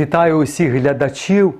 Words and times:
Вітаю 0.00 0.38
усіх 0.38 0.72
глядачів 0.72 1.54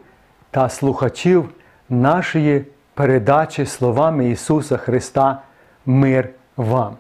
та 0.50 0.68
слухачів 0.68 1.48
нашої 1.88 2.64
передачі 2.94 3.66
словами 3.66 4.30
Ісуса 4.30 4.76
Христа 4.76 5.42
Мир 5.86 6.28
вам. 6.56 6.96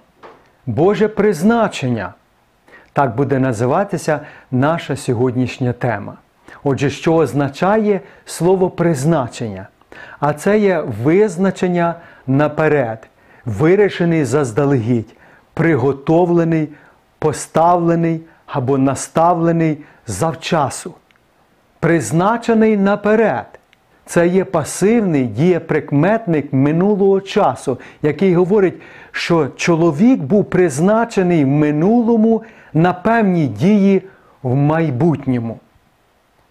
Боже 0.66 1.08
призначення. 1.08 2.14
Так 2.92 3.16
буде 3.16 3.38
називатися 3.38 4.20
наша 4.50 4.96
сьогоднішня 4.96 5.72
тема. 5.72 6.14
Отже, 6.64 6.90
що 6.90 7.14
означає 7.14 8.00
слово 8.24 8.70
призначення? 8.70 9.68
А 10.18 10.32
це 10.32 10.58
є 10.58 10.84
визначення 11.02 11.94
наперед, 12.26 13.08
вирішений 13.44 14.24
заздалегідь, 14.24 15.16
приготовлений, 15.54 16.68
поставлений 17.18 18.20
або 18.46 18.78
наставлений 18.78 19.78
завчасу. 20.06 20.94
Призначений 21.80 22.76
наперед. 22.76 23.46
Це 24.06 24.26
є 24.26 24.44
пасивний 24.44 25.24
дієприкметник 25.24 26.52
минулого 26.52 27.20
часу, 27.20 27.78
який 28.02 28.34
говорить, 28.34 28.74
що 29.12 29.48
чоловік 29.56 30.20
був 30.20 30.44
призначений 30.44 31.44
в 31.44 31.48
минулому 31.48 32.42
на 32.74 32.92
певні 32.92 33.46
дії 33.46 34.02
в 34.42 34.54
майбутньому. 34.54 35.58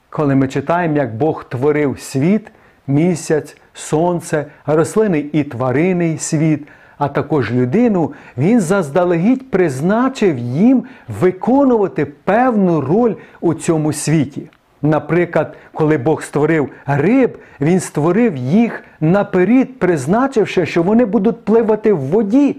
Коли 0.10 0.36
ми 0.36 0.48
читаємо, 0.48 0.96
як 0.96 1.16
Бог 1.16 1.44
творив 1.44 2.00
світ, 2.00 2.52
місяць, 2.88 3.58
сонце, 3.74 4.46
рослини 4.66 5.26
і 5.34 5.44
тваринний 5.44 6.18
світ, 6.18 6.68
а 6.98 7.08
також 7.08 7.52
людину, 7.52 8.14
він 8.38 8.60
заздалегідь 8.60 9.52
призначив 9.52 10.38
їм 10.38 10.84
виконувати 11.22 12.06
певну 12.06 12.82
роль 12.82 13.16
у 13.42 13.54
цьому 13.54 13.94
світі. 13.94 14.50
Наприклад, 14.82 15.56
коли 15.74 15.98
Бог 15.98 16.24
створив 16.24 16.70
риб, 16.86 17.38
Він 17.62 17.80
створив 17.80 18.38
їх 18.38 18.84
наперед, 19.02 19.80
призначивши, 19.80 20.66
що 20.66 20.84
вони 20.84 21.06
будуть 21.06 21.46
пливати 21.46 21.94
в 21.94 22.00
воді, 22.00 22.56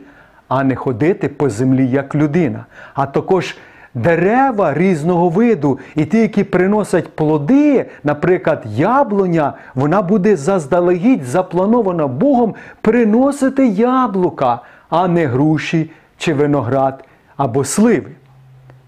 а 0.48 0.64
не 0.64 0.76
ходити 0.76 1.28
по 1.28 1.50
землі 1.50 1.88
як 1.88 2.14
людина. 2.14 2.64
А 2.94 3.06
також 3.06 3.56
дерева 3.94 4.74
різного 4.74 5.28
виду, 5.28 5.78
і 5.94 6.04
ті, 6.04 6.18
які 6.18 6.44
приносять 6.44 7.16
плоди, 7.16 7.86
наприклад, 8.04 8.62
яблуня, 8.66 9.52
вона 9.74 10.02
буде 10.02 10.36
заздалегідь 10.36 11.24
запланована 11.24 12.06
Богом 12.06 12.54
приносити 12.80 13.66
яблука, 13.66 14.60
а 14.90 15.08
не 15.08 15.26
груші 15.26 15.90
чи 16.18 16.34
виноград 16.34 17.04
або 17.36 17.64
сливи. 17.64 18.10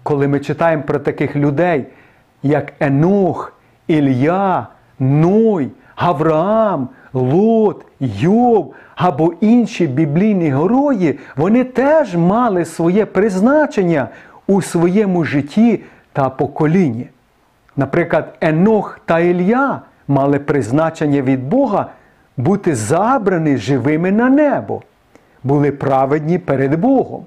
Коли 0.03 0.27
ми 0.27 0.39
читаємо 0.39 0.83
про 0.83 0.99
таких 0.99 1.35
людей, 1.35 1.85
як 2.43 2.73
Енох, 2.79 3.53
Ілля, 3.87 4.67
Ной, 4.99 5.71
Авраам, 5.95 6.89
Лот, 7.13 7.85
Йов 7.99 8.73
або 8.95 9.33
інші 9.41 9.87
біблійні 9.87 10.49
герої, 10.49 11.19
вони 11.35 11.63
теж 11.63 12.15
мали 12.15 12.65
своє 12.65 13.05
призначення 13.05 14.07
у 14.47 14.61
своєму 14.61 15.23
житті 15.23 15.81
та 16.13 16.29
поколінні. 16.29 17.07
Наприклад, 17.77 18.33
Енох 18.41 18.99
та 19.05 19.19
Ілля 19.19 19.81
мали 20.07 20.39
призначення 20.39 21.21
від 21.21 21.49
Бога 21.49 21.87
бути 22.37 22.75
забрані 22.75 23.57
живими 23.57 24.11
на 24.11 24.29
небо, 24.29 24.81
були 25.43 25.71
праведні 25.71 26.39
перед 26.39 26.79
Богом. 26.79 27.25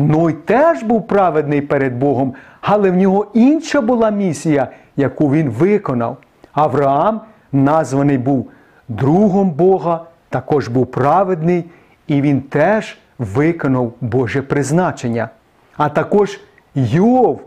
Ной 0.00 0.32
теж 0.32 0.82
був 0.82 1.06
праведний 1.06 1.60
перед 1.60 1.98
Богом, 1.98 2.34
але 2.60 2.90
в 2.90 2.96
нього 2.96 3.26
інша 3.34 3.80
була 3.80 4.10
місія, 4.10 4.68
яку 4.96 5.32
він 5.32 5.50
виконав. 5.50 6.16
Авраам, 6.52 7.20
названий 7.52 8.18
був 8.18 8.50
другом 8.88 9.50
Бога, 9.50 10.04
також 10.28 10.68
був 10.68 10.86
праведний, 10.86 11.64
і 12.06 12.20
він 12.20 12.40
теж 12.40 12.98
виконав 13.18 13.92
Боже 14.00 14.42
призначення. 14.42 15.28
А 15.76 15.88
також 15.88 16.40
Йов, 16.74 17.40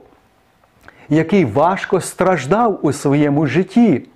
який 1.10 1.46
важко 1.46 2.02
страждав 2.02 2.80
у 2.82 2.94
своєму 2.94 3.48
житті. 3.48 4.08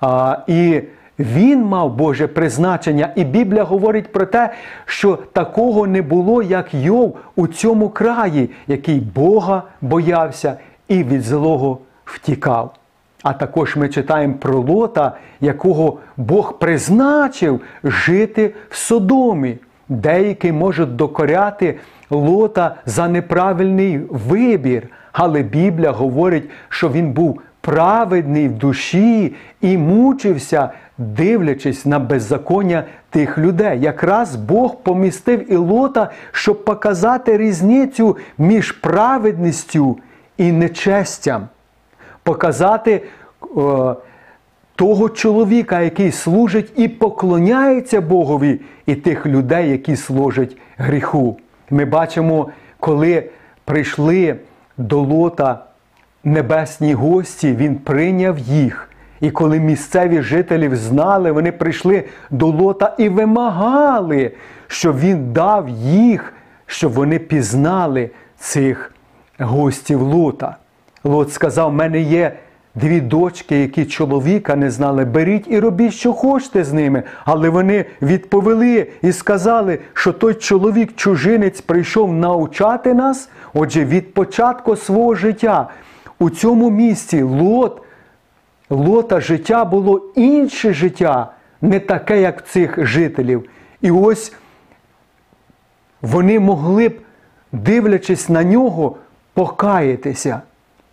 А, 0.00 0.38
І 0.46 0.82
він 1.18 1.64
мав 1.64 1.94
Боже 1.94 2.26
призначення, 2.26 3.12
і 3.14 3.24
Біблія 3.24 3.64
говорить 3.64 4.12
про 4.12 4.26
те, 4.26 4.50
що 4.84 5.18
такого 5.32 5.86
не 5.86 6.02
було, 6.02 6.42
як 6.42 6.74
Йов 6.74 7.18
у 7.36 7.46
цьому 7.46 7.88
краї, 7.88 8.50
який 8.66 9.00
Бога 9.00 9.62
боявся 9.80 10.56
і 10.88 11.02
від 11.02 11.22
злого 11.22 11.78
втікав. 12.04 12.74
А 13.22 13.32
також 13.32 13.76
ми 13.76 13.88
читаємо 13.88 14.34
про 14.34 14.60
Лота, 14.60 15.12
якого 15.40 15.98
Бог 16.16 16.58
призначив 16.58 17.60
жити 17.84 18.54
в 18.70 18.76
Содомі. 18.76 19.58
Деякі 19.88 20.52
можуть 20.52 20.96
докоряти 20.96 21.78
Лота 22.10 22.74
за 22.86 23.08
неправильний 23.08 23.98
вибір, 23.98 24.88
але 25.12 25.42
Біблія 25.42 25.90
говорить, 25.90 26.50
що 26.68 26.88
він 26.88 27.12
був 27.12 27.40
праведний 27.66 28.48
в 28.48 28.52
душі 28.52 29.34
і 29.60 29.78
мучився, 29.78 30.70
дивлячись 30.98 31.86
на 31.86 31.98
беззаконня 31.98 32.84
тих 33.10 33.38
людей. 33.38 33.80
Якраз 33.80 34.36
Бог 34.36 34.76
помістив 34.76 35.52
і 35.52 35.56
Лота, 35.56 36.10
щоб 36.32 36.64
показати 36.64 37.36
різницю 37.36 38.16
між 38.38 38.72
праведністю 38.72 39.98
і 40.36 40.52
нечестям, 40.52 41.48
показати 42.22 43.02
о, 43.56 43.94
того 44.76 45.08
чоловіка, 45.08 45.80
який 45.80 46.12
служить 46.12 46.72
і 46.76 46.88
поклоняється 46.88 48.00
Богові, 48.00 48.60
і 48.86 48.94
тих 48.94 49.26
людей, 49.26 49.70
які 49.70 49.96
служать 49.96 50.56
гріху. 50.76 51.36
Ми 51.70 51.84
бачимо, 51.84 52.48
коли 52.80 53.30
прийшли 53.64 54.36
до 54.76 55.00
Лота 55.00 55.65
небесні 56.26 56.94
гості, 56.94 57.52
він 57.52 57.76
прийняв 57.76 58.38
їх. 58.38 58.90
І 59.20 59.30
коли 59.30 59.60
місцеві 59.60 60.22
жителі 60.22 60.76
знали, 60.76 61.32
вони 61.32 61.52
прийшли 61.52 62.04
до 62.30 62.46
Лота 62.46 62.94
і 62.98 63.08
вимагали, 63.08 64.32
щоб 64.66 64.98
він 64.98 65.32
дав 65.32 65.68
їх, 65.68 66.32
щоб 66.66 66.92
вони 66.92 67.18
пізнали 67.18 68.10
цих 68.38 68.92
гостів 69.38 70.02
Лота. 70.02 70.56
Лот 71.04 71.32
сказав: 71.32 71.70
в 71.70 71.74
мене 71.74 72.00
є 72.00 72.32
дві 72.74 73.00
дочки, 73.00 73.58
які 73.60 73.84
чоловіка 73.84 74.56
не 74.56 74.70
знали, 74.70 75.04
беріть 75.04 75.44
і 75.48 75.60
робіть, 75.60 75.92
що 75.92 76.12
хочете 76.12 76.64
з 76.64 76.72
ними. 76.72 77.02
Але 77.24 77.48
вони 77.48 77.84
відповіли 78.02 78.86
і 79.02 79.12
сказали, 79.12 79.78
що 79.94 80.12
той 80.12 80.34
чоловік-чужинець 80.34 81.60
прийшов 81.60 82.12
навчати 82.12 82.94
нас, 82.94 83.28
отже, 83.54 83.84
від 83.84 84.14
початку 84.14 84.76
свого 84.76 85.14
життя. 85.14 85.68
У 86.18 86.30
цьому 86.30 86.70
місці 86.70 87.22
Лот, 87.22 87.82
Лота 88.70 89.20
життя 89.20 89.64
було 89.64 90.02
інше 90.14 90.72
життя, 90.72 91.32
не 91.62 91.80
таке, 91.80 92.20
як 92.20 92.48
цих 92.48 92.86
жителів. 92.86 93.48
І 93.80 93.90
ось 93.90 94.32
вони 96.02 96.40
могли 96.40 96.88
б, 96.88 97.00
дивлячись 97.52 98.28
на 98.28 98.44
нього, 98.44 98.96
покаятися 99.34 100.40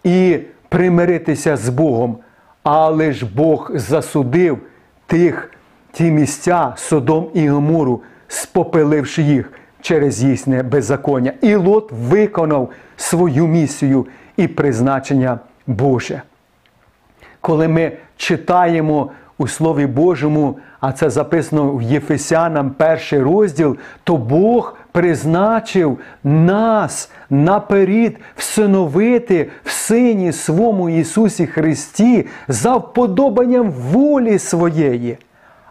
і 0.04 0.40
примиритися 0.70 1.58
з 1.58 1.70
Богом. 1.70 2.18
Але 2.64 3.12
ж 3.12 3.26
Бог 3.36 3.72
засудив 3.74 4.60
тих, 5.06 5.52
ті 5.92 6.12
місця 6.12 6.74
Содом 6.78 7.30
і 7.34 7.50
Гомору, 7.50 8.02
спопиливши 8.28 9.22
їх 9.22 9.52
через 9.82 10.24
їхнє 10.24 10.64
беззаконня. 10.64 11.34
І 11.42 11.56
Лот 11.56 11.92
виконав 11.92 12.70
свою 12.98 13.48
місію 13.48 14.06
і 14.38 14.48
призначення 14.48 15.40
Боже. 15.68 16.22
Коли 17.42 17.68
ми 17.68 17.92
читаємо 18.18 19.12
у 19.38 19.48
Слові 19.48 19.86
Божому, 19.86 20.58
а 20.80 20.92
це 20.92 21.10
записано 21.10 21.76
в 21.76 21.82
Єфесянам 21.82 22.72
перший 22.72 23.22
розділ, 23.22 23.78
то 24.04 24.18
Бог 24.18 24.76
призначив 24.92 26.00
нас 26.24 27.12
наперед 27.30 28.16
всиновити 28.36 29.50
в 29.64 29.72
Сині 29.72 30.32
свому 30.32 30.90
Ісусі 30.90 31.48
Христі 31.48 32.28
за 32.48 32.76
вподобанням 32.76 33.72
волі 33.72 34.40
своєї. 34.40 35.18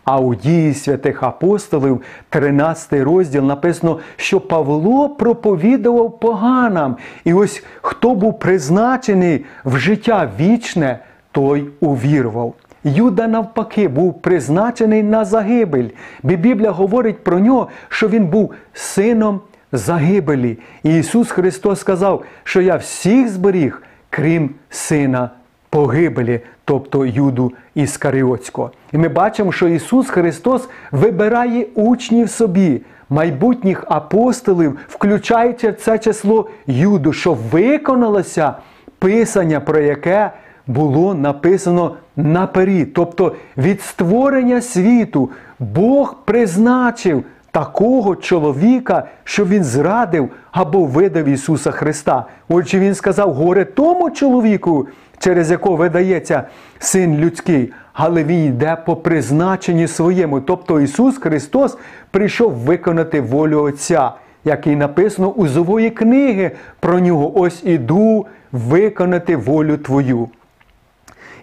А 0.05 0.21
у 0.21 0.35
дії 0.35 0.75
святих 0.75 1.23
апостолів, 1.23 2.03
13 2.29 2.93
розділ, 2.93 3.45
написано, 3.45 3.99
що 4.17 4.41
Павло 4.41 5.09
проповідував 5.09 6.19
поганам. 6.19 6.97
І 7.25 7.35
ось 7.35 7.65
хто 7.83 8.15
був 8.15 8.39
призначений 8.39 9.45
в 9.65 9.77
життя 9.77 10.31
вічне, 10.41 10.99
той 11.33 11.69
увірував. 11.81 12.55
Юда, 12.85 13.27
навпаки, 13.27 13.89
був 13.89 14.23
призначений 14.23 15.03
на 15.03 15.25
загибель. 15.25 15.89
Біблія 16.23 16.71
говорить 16.71 17.25
про 17.25 17.39
нього, 17.39 17.69
що 17.89 18.09
він 18.09 18.27
був 18.27 18.53
сином 18.73 19.41
загибелі. 19.73 20.59
І 20.83 20.99
Ісус 20.99 21.31
Христос 21.31 21.81
сказав, 21.81 22.25
що 22.45 22.61
я 22.61 22.77
всіх 22.77 23.29
зберіг, 23.29 23.83
крім 24.11 24.51
Сина 24.71 25.31
погибелі, 25.73 26.41
тобто 26.65 27.07
Юду 27.07 27.53
Іскаріотського. 27.75 28.71
І 28.93 28.99
ми 28.99 29.09
бачимо, 29.09 29.53
що 29.53 29.69
Ісус 29.69 30.09
Христос 30.11 30.69
вибирає 30.91 31.67
учнів 31.75 32.31
собі, 32.31 32.83
майбутніх 33.11 33.85
апостолів, 33.89 34.79
включаючи 34.89 35.71
в 35.71 35.77
це 35.77 35.99
число 35.99 36.49
Юду, 36.67 37.13
щоб 37.13 37.39
виконалося 37.51 38.55
Писання, 38.99 39.61
про 39.61 39.81
яке 39.81 40.31
було 40.67 41.15
написано 41.15 41.97
наперед. 42.17 42.95
Тобто 42.95 43.35
від 43.57 43.83
створення 43.83 44.61
світу 44.61 45.31
Бог 45.59 46.17
призначив 46.25 47.25
такого 47.53 48.17
чоловіка, 48.17 49.05
що 49.25 49.45
він 49.45 49.65
зрадив 49.65 50.31
або 50.53 50.85
видав 50.85 51.25
Ісуса 51.25 51.71
Христа. 51.71 52.27
Отже, 52.49 52.79
Він 52.79 52.95
сказав, 52.95 53.33
горе 53.35 53.65
тому 53.65 54.11
чоловіку, 54.11 54.87
через 55.19 55.51
якого 55.51 55.77
видається 55.77 56.43
син 56.79 57.19
людський, 57.19 57.73
але 57.93 58.25
він 58.25 58.45
йде 58.45 58.77
по 58.87 58.97
призначенні 58.97 59.89
своєму. 59.89 60.41
Тобто 60.41 60.81
Ісус 60.81 61.19
Христос 61.19 61.79
прийшов 62.11 62.53
виконати 62.53 63.21
волю 63.21 63.63
Отця, 63.63 64.13
як 64.45 64.67
і 64.67 64.77
написано 64.77 65.29
у 65.29 65.47
зової 65.47 65.91
книги 65.91 66.51
про 66.81 67.01
нього. 67.01 67.39
Ось 67.39 67.65
іду 67.65 68.27
виконати 68.53 69.37
волю 69.37 69.77
Твою. 69.77 70.29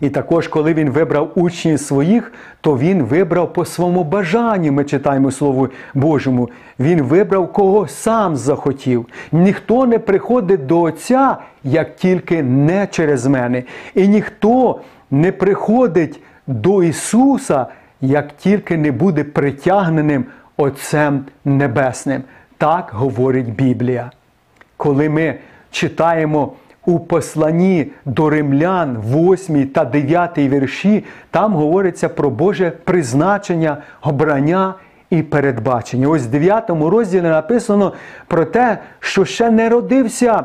І 0.01 0.09
також, 0.09 0.47
коли 0.47 0.73
він 0.73 0.89
вибрав 0.89 1.31
учнів 1.35 1.79
своїх, 1.79 2.33
то 2.61 2.77
він 2.77 3.03
вибрав 3.03 3.53
по 3.53 3.65
своєму 3.65 4.03
бажанню, 4.03 4.71
ми 4.71 4.83
читаємо 4.83 5.31
Слово 5.31 5.69
Божому. 5.93 6.49
Він 6.79 7.01
вибрав 7.01 7.53
кого 7.53 7.87
сам 7.87 8.35
захотів. 8.35 9.05
Ніхто 9.31 9.85
не 9.85 9.99
приходить 9.99 10.65
до 10.65 10.81
Отця, 10.81 11.37
як 11.63 11.95
тільки 11.95 12.43
не 12.43 12.87
через 12.87 13.25
мене. 13.25 13.63
І 13.95 14.07
ніхто 14.07 14.81
не 15.11 15.31
приходить 15.31 16.19
до 16.47 16.83
Ісуса, 16.83 17.65
як 18.01 18.37
тільки 18.37 18.77
не 18.77 18.91
буде 18.91 19.23
притягненим 19.23 20.25
Отцем 20.57 21.25
Небесним. 21.45 22.23
Так 22.57 22.91
говорить 22.93 23.53
Біблія. 23.53 24.11
Коли 24.77 25.09
ми 25.09 25.35
читаємо 25.71 26.53
у 26.85 26.99
посланні 26.99 27.91
до 28.05 28.29
римлян, 28.29 28.97
8 29.07 29.67
та 29.67 29.85
9 29.85 30.37
вірші, 30.37 31.05
там 31.31 31.53
говориться 31.53 32.09
про 32.09 32.29
Боже 32.29 32.71
призначення, 32.83 33.77
обрання 34.01 34.73
і 35.09 35.21
передбачення. 35.21 36.07
Ось 36.07 36.25
в 36.25 36.29
9 36.29 36.69
розділі 36.69 37.21
написано 37.21 37.93
про 38.27 38.45
те, 38.45 38.77
що 38.99 39.25
ще 39.25 39.51
не 39.51 39.69
родився 39.69 40.43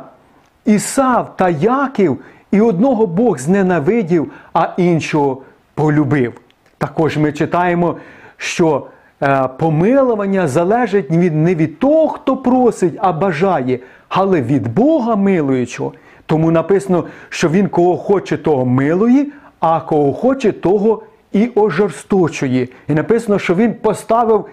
Ісав 0.65 1.37
та 1.37 1.49
Яків, 1.49 2.19
і 2.51 2.61
одного 2.61 3.07
Бог 3.07 3.39
зненавидів, 3.39 4.33
а 4.53 4.69
іншого 4.77 5.43
полюбив. 5.75 6.33
Також 6.79 7.17
ми 7.17 7.33
читаємо, 7.33 7.97
що 8.37 8.87
е, 9.23 9.49
помилування 9.59 10.49
залежить 10.49 11.11
не 11.11 11.55
від 11.55 11.79
того, 11.79 12.09
хто 12.09 12.37
просить, 12.37 12.95
а 12.99 13.13
бажає, 13.13 13.79
але 14.09 14.41
від 14.41 14.75
Бога 14.75 15.17
милуючого. 15.17 15.93
Тому 16.27 16.51
написано, 16.51 17.05
що 17.29 17.49
він 17.49 17.69
кого 17.69 17.97
хоче, 17.97 18.37
того 18.37 18.67
милує, 18.67 19.27
а 19.61 19.81
кого 19.81 20.13
хоче, 20.13 20.53
того 20.53 21.03
і 21.33 21.51
ожорсточує. 21.55 22.69
І 22.89 22.95
написано, 22.95 23.39
що 23.39 23.55
він 23.55 23.75
поставив 23.75 24.47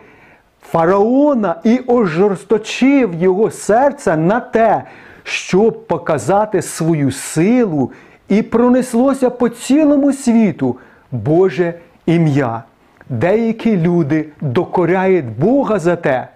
фараона 0.61 1.55
і 1.63 1.81
ожорсточив 1.87 3.13
його 3.13 3.51
серце 3.51 4.17
на 4.17 4.39
те, 4.39 4.83
щоб 5.23 5.87
показати 5.87 6.61
свою 6.61 7.11
силу, 7.11 7.91
і 8.29 8.41
пронеслося 8.41 9.29
по 9.29 9.49
цілому 9.49 10.13
світу 10.13 10.77
Боже 11.11 11.73
ім'я. 12.05 12.63
Деякі 13.09 13.77
люди 13.77 14.25
докоряють 14.41 15.25
Бога 15.25 15.79
за 15.79 15.95
те. 15.95 16.27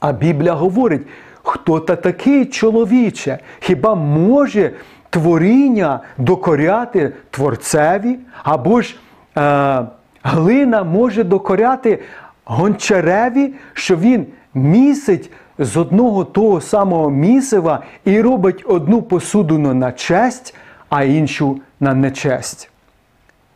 А 0.00 0.12
Біблія 0.12 0.52
говорить, 0.52 1.02
хто 1.44 1.80
та 1.80 1.96
такий 1.96 2.46
чоловіче? 2.46 3.38
Хіба 3.60 3.94
може 3.94 4.70
творіння 5.10 6.00
докоряти 6.18 7.12
творцеві? 7.30 8.18
Або 8.42 8.80
ж 8.80 8.96
е, 9.36 9.82
глина 10.22 10.84
може 10.84 11.24
докоряти 11.24 11.98
гончареві, 12.44 13.54
що 13.72 13.96
він 13.96 14.26
місить 14.54 15.30
з 15.58 15.76
одного 15.76 16.24
того 16.24 16.60
самого 16.60 17.10
місива 17.10 17.82
і 18.04 18.20
робить 18.20 18.64
одну 18.66 19.02
посудину 19.02 19.74
на 19.74 19.92
честь, 19.92 20.54
а 20.88 21.04
іншу 21.04 21.60
на 21.80 21.94
нечесть. 21.94 22.70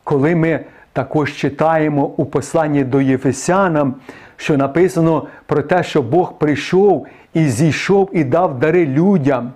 Коли 0.04 0.34
ми 0.34 0.64
також 0.98 1.32
читаємо 1.32 2.04
у 2.16 2.24
посланні 2.24 2.84
до 2.84 3.00
Єфесянам, 3.00 3.94
що 4.36 4.56
написано 4.56 5.26
про 5.46 5.62
те, 5.62 5.82
що 5.82 6.02
Бог 6.02 6.38
прийшов 6.38 7.06
і 7.34 7.48
зійшов 7.48 8.10
і 8.12 8.24
дав 8.24 8.58
дари 8.58 8.86
людям. 8.86 9.52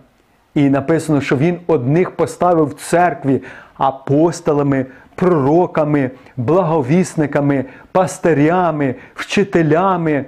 І 0.55 0.71
написано, 0.71 1.21
що 1.21 1.37
Він 1.37 1.59
одних 1.67 2.11
поставив 2.11 2.67
в 2.67 2.75
церкві 2.75 3.43
апостолами, 3.75 4.87
пророками, 5.15 6.11
благовісниками, 6.37 7.65
пастирями, 7.93 8.95
вчителями, 9.15 10.25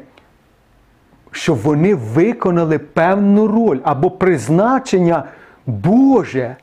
щоб 1.31 1.59
вони 1.59 1.95
виконали 1.95 2.79
певну 2.79 3.47
роль 3.47 3.79
або 3.85 4.11
призначення 4.11 5.25
Боже. 5.67 6.57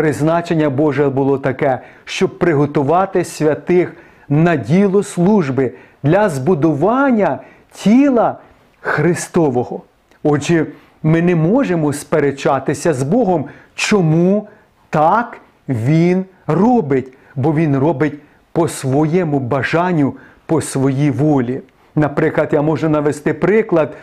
Призначення 0.00 0.70
Боже 0.70 1.08
було 1.08 1.38
таке, 1.38 1.80
щоб 2.04 2.38
приготувати 2.38 3.24
святих 3.24 3.92
на 4.28 4.56
діло 4.56 5.02
служби 5.02 5.72
для 6.02 6.28
збудування 6.28 7.38
тіла 7.72 8.38
Христового. 8.80 9.82
Отже, 10.22 10.66
ми 11.02 11.22
не 11.22 11.36
можемо 11.36 11.92
сперечатися 11.92 12.94
з 12.94 13.02
Богом, 13.02 13.44
чому 13.74 14.48
так 14.90 15.38
Він 15.68 16.24
робить, 16.46 17.12
бо 17.36 17.54
Він 17.54 17.78
робить 17.78 18.14
по 18.52 18.68
своєму 18.68 19.38
бажанню, 19.38 20.14
по 20.46 20.60
своїй 20.60 21.10
волі. 21.10 21.60
Наприклад, 21.94 22.48
я 22.52 22.62
можу 22.62 22.88
навести 22.88 23.34
приклад, 23.34 23.96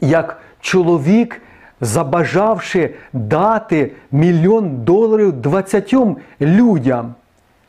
як 0.00 0.40
чоловік, 0.60 1.42
забажавши 1.80 2.94
дати 3.12 3.92
мільйон 4.12 4.84
доларів 4.84 5.32
20 5.32 5.94
людям, 6.40 7.14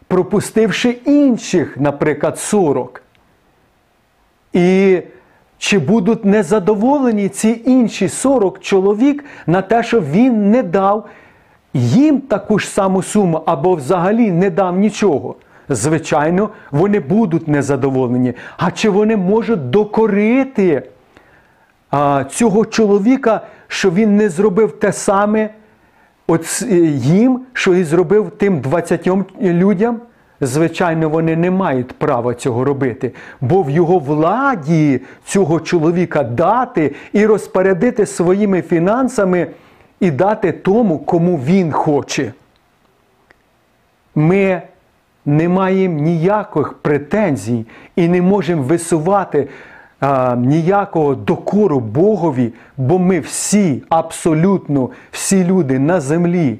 пропустивши 0.07 0.89
інших, 0.89 1.77
наприклад, 1.77 2.39
40. 2.39 3.03
І 4.53 5.01
чи 5.57 5.79
будуть 5.79 6.25
незадоволені 6.25 7.29
ці 7.29 7.61
інші 7.65 8.09
40 8.09 8.59
чоловік 8.59 9.25
на 9.47 9.61
те, 9.61 9.83
що 9.83 10.01
він 10.01 10.51
не 10.51 10.63
дав 10.63 11.05
їм 11.73 12.21
таку 12.21 12.59
ж 12.59 12.67
саму 12.67 13.03
суму 13.03 13.41
або 13.45 13.75
взагалі 13.75 14.31
не 14.31 14.49
дав 14.49 14.79
нічого? 14.79 15.35
Звичайно, 15.69 16.49
вони 16.71 16.99
будуть 16.99 17.47
незадоволені. 17.47 18.33
А 18.57 18.71
чи 18.71 18.89
вони 18.89 19.17
можуть 19.17 19.69
докорити 19.69 20.83
а, 21.91 22.23
цього 22.29 22.65
чоловіка, 22.65 23.41
що 23.67 23.91
він 23.91 24.17
не 24.17 24.29
зробив 24.29 24.71
те 24.71 24.93
саме 24.93 25.49
от 26.27 26.61
їм, 26.91 27.41
що 27.53 27.75
і 27.75 27.83
зробив 27.83 28.31
тим 28.37 28.59
20 28.59 29.09
людям? 29.41 30.01
Звичайно, 30.41 31.09
вони 31.09 31.35
не 31.35 31.51
мають 31.51 31.93
права 31.93 32.33
цього 32.33 32.63
робити, 32.63 33.11
бо 33.41 33.63
в 33.63 33.69
його 33.69 33.99
владі 33.99 35.01
цього 35.25 35.59
чоловіка 35.59 36.23
дати 36.23 36.95
і 37.13 37.25
розпорядити 37.25 38.05
своїми 38.05 38.61
фінансами 38.61 39.47
і 39.99 40.11
дати 40.11 40.51
тому, 40.51 40.99
кому 40.99 41.37
він 41.37 41.71
хоче. 41.71 42.33
Ми 44.15 44.61
не 45.25 45.49
маємо 45.49 45.99
ніяких 45.99 46.73
претензій 46.73 47.65
і 47.95 48.07
не 48.07 48.21
можемо 48.21 48.63
висувати 48.63 49.47
а, 50.01 50.35
ніякого 50.35 51.15
докору 51.15 51.79
Богові, 51.79 52.53
бо 52.77 52.99
ми 52.99 53.19
всі, 53.19 53.83
абсолютно 53.89 54.89
всі 55.11 55.43
люди 55.43 55.79
на 55.79 56.01
землі 56.01 56.59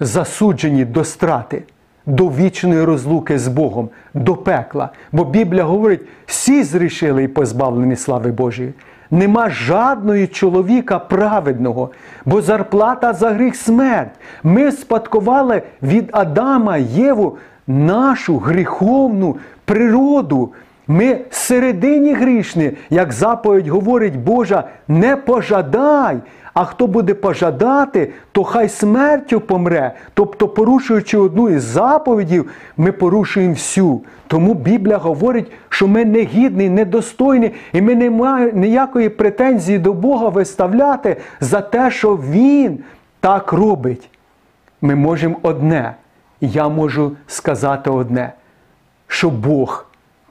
засуджені 0.00 0.84
до 0.84 1.04
страти 1.04 1.62
до 2.08 2.28
вічної 2.28 2.84
розлуки 2.84 3.38
з 3.38 3.48
Богом, 3.48 3.88
до 4.14 4.36
пекла. 4.36 4.90
Бо 5.12 5.24
Біблія 5.24 5.64
говорить, 5.64 6.00
всі 6.26 6.62
зрішили 6.62 7.22
і 7.22 7.28
позбавлені 7.28 7.96
слави 7.96 8.32
Божої. 8.32 8.72
Нема 9.10 9.50
жадної 9.50 10.26
чоловіка 10.26 10.98
праведного, 10.98 11.90
бо 12.24 12.42
зарплата 12.42 13.12
за 13.12 13.30
гріх 13.30 13.56
смерть. 13.56 14.14
Ми 14.42 14.72
спадкували 14.72 15.62
від 15.82 16.10
Адама 16.12 16.76
Єву 16.76 17.36
нашу 17.66 18.38
гріховну 18.38 19.36
природу. 19.64 20.52
Ми 20.88 21.20
середині 21.30 22.14
грішні, 22.14 22.72
як 22.90 23.12
заповідь 23.12 23.68
говорить 23.68 24.16
Божа, 24.16 24.64
не 24.88 25.16
пожадай. 25.16 26.16
А 26.54 26.64
хто 26.64 26.86
буде 26.86 27.14
пожадати, 27.14 28.12
то 28.32 28.44
хай 28.44 28.68
смертю 28.68 29.40
помре. 29.40 29.92
Тобто, 30.14 30.48
порушуючи 30.48 31.18
одну 31.18 31.48
із 31.48 31.62
заповідів, 31.62 32.50
ми 32.76 32.92
порушуємо 32.92 33.54
всю. 33.54 34.00
Тому 34.26 34.54
Біблія 34.54 34.96
говорить, 34.96 35.52
що 35.68 35.88
ми 35.88 36.04
негідні, 36.04 36.68
недостойні, 36.68 37.50
і 37.72 37.82
ми 37.82 37.94
не 37.94 38.10
маємо 38.10 38.58
ніякої 38.58 39.08
претензії 39.08 39.78
до 39.78 39.92
Бога 39.92 40.28
виставляти 40.28 41.16
за 41.40 41.60
те, 41.60 41.90
що 41.90 42.16
Він 42.16 42.78
так 43.20 43.52
робить. 43.52 44.10
Ми 44.80 44.94
можемо 44.94 45.36
одне, 45.42 45.94
я 46.40 46.68
можу 46.68 47.12
сказати 47.26 47.90
одне, 47.90 48.32
що 49.06 49.30
Бог 49.30 49.87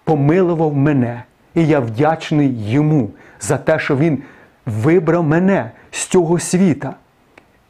помилував 0.08 0.76
мене, 0.76 1.24
і 1.56 1.68
я 1.68 1.80
вдячний 1.80 2.72
йому 2.72 3.10
за 3.40 3.58
те, 3.58 3.80
що 3.80 3.98
Він 3.98 4.24
вибрав 4.66 5.24
мене 5.24 5.72
з 5.92 6.06
цього 6.06 6.40
світа. 6.40 6.94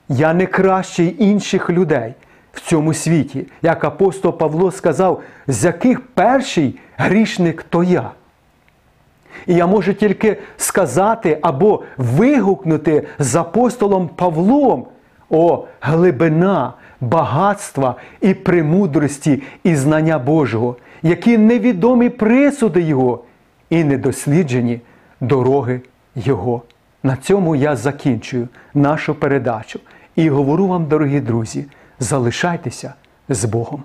Я 0.09 0.33
не 0.33 0.45
кращий 0.45 1.15
інших 1.19 1.69
людей 1.69 2.13
в 2.53 2.61
цьому 2.61 2.93
світі, 2.93 3.47
як 3.61 3.83
апостол 3.83 4.37
Павло 4.37 4.71
сказав, 4.71 5.21
з 5.47 5.65
яких 5.65 6.01
перший 6.01 6.79
грішник 6.97 7.63
то 7.63 7.83
я. 7.83 8.11
І 9.47 9.53
я 9.53 9.67
можу 9.67 9.93
тільки 9.93 10.37
сказати 10.57 11.39
або 11.41 11.83
вигукнути 11.97 13.07
з 13.19 13.35
апостолом 13.35 14.07
Павлом 14.07 14.85
о 15.29 15.65
глибина, 15.81 16.73
багатства 17.01 17.95
і 18.21 18.33
премудрості 18.33 19.43
і 19.63 19.75
знання 19.75 20.19
Божого, 20.19 20.75
які 21.03 21.37
невідомі 21.37 22.09
присуди 22.09 22.81
Його 22.81 23.23
і 23.69 23.83
недосліджені 23.83 24.81
дороги 25.21 25.81
Його. 26.15 26.61
На 27.03 27.15
цьому 27.15 27.55
я 27.55 27.75
закінчую 27.75 28.47
нашу 28.73 29.15
передачу 29.15 29.79
і 30.15 30.29
говорю 30.29 30.67
вам, 30.67 30.85
дорогі 30.85 31.19
друзі, 31.19 31.65
залишайтеся 31.99 32.93
з 33.29 33.45
Богом. 33.45 33.83